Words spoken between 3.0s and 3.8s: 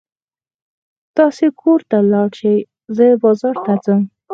بازار ته